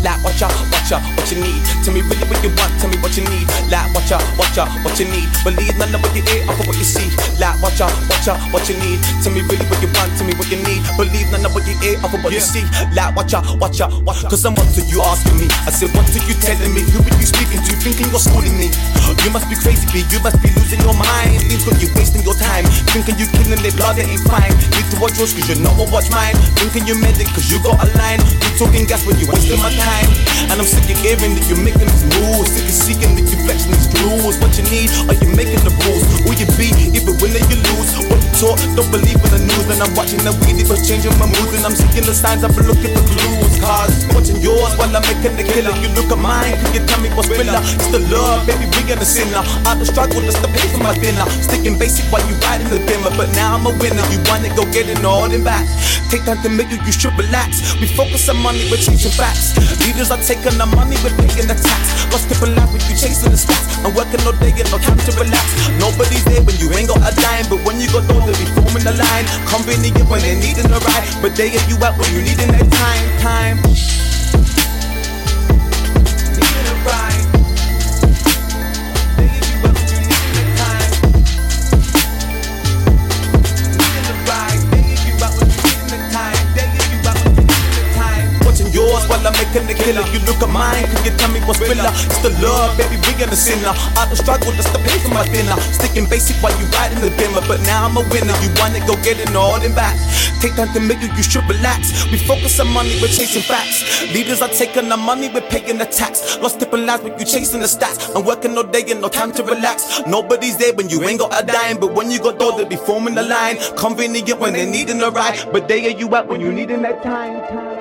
[0.00, 1.60] Like, watch out, watch out, what you need.
[1.84, 3.44] Tell me really what you want, tell me what you need.
[3.68, 5.28] Like, watch out, watch out, what you need.
[5.44, 7.08] Believe none of what you hear, off of what you see.
[7.36, 9.02] Like, watch out, watch out, what you need.
[9.20, 10.80] Tell me really what you want, tell me what you need.
[10.96, 12.64] Believe none of what you hear, off of what you see.
[12.96, 14.30] Like, watch out, watch out, watch out.
[14.30, 15.46] Cause I'm what are you asking me?
[15.64, 16.84] I said, what are you telling me?
[16.92, 17.72] Who are you speaking to?
[17.80, 18.68] Thinking you're schooling me?
[19.24, 20.04] You must be crazy, B.
[20.12, 21.44] You must be losing your mind.
[21.48, 22.64] Think you're wasting your time.
[22.92, 24.52] Thinking you killing their blood, it ain't fine.
[24.90, 26.34] To watch yours, cause you know I watch mine.
[26.58, 28.18] Thinking you made it, cause you got a line.
[28.42, 30.10] You talking gas when you wasting my time.
[30.50, 32.50] And I'm sick of hearing that you're making these moves.
[32.50, 34.34] Sick of seeking that you're flexing these rules.
[34.42, 36.02] What you need, are you making the rules?
[36.26, 36.74] Will you be,
[37.22, 37.90] win or you lose?
[38.10, 39.66] What you taught, don't believe in the news.
[39.70, 41.54] And I'm watching the weed, it was changing my mood.
[41.54, 43.54] And I'm seeking the signs, I've been looking for clues.
[43.62, 45.72] Cause watching yours while I'm making the killer.
[45.80, 47.64] You look at mine, can you tell me what's realer?
[47.80, 49.40] It's the love, baby, we ain't the sinner.
[49.64, 51.24] I the struggle just to pay for my dinner.
[51.40, 53.10] Sticking basic while you riding the dimmer.
[53.16, 55.64] But now I'm a winner, you wanna go get it all in back.
[56.12, 57.74] Take time to make you, you should relax.
[57.80, 59.56] We focus on money, we're chasing facts.
[59.80, 61.82] Leaders are taking the money, we're paying the tax.
[62.12, 63.64] Lost people life when you chasing the stats.
[63.80, 65.46] I'm working all day, get no time to relax.
[65.80, 67.48] Nobody's there when you ain't got a dime.
[67.48, 69.24] But when you got those, they be forming the line.
[69.48, 71.06] Convenient when they needing a ride.
[71.22, 73.99] But they are you out when you needing that time, time.
[88.90, 90.02] Yours while I'm making the killer.
[90.10, 91.94] You look at mine, can you tell me what's realer?
[92.10, 93.70] It's the love, baby, we ain't a sinner.
[93.94, 95.54] I don't struggle to pay for my dinner.
[95.78, 97.42] Sticking basic while you riding the dimmer.
[97.46, 98.34] But now I'm a winner.
[98.42, 99.94] You wanna go get it all in back.
[100.42, 102.10] Take time to make you, you should relax.
[102.10, 104.02] We focus on money, we're chasing facts.
[104.12, 106.38] Leaders are taking the money, we're paying the tax.
[106.38, 108.10] Lost different lives, but you chasing the stats.
[108.16, 110.02] I'm working all day and no time to relax.
[110.06, 111.78] Nobody's there when you ain't got a dime.
[111.78, 113.56] But when you got dough, they be forming the line.
[113.76, 115.52] Convenient when they needing a ride.
[115.52, 117.40] But they are you out when you needing that time.
[117.48, 117.79] time.